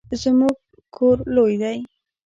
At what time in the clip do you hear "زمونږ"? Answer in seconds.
0.21-0.55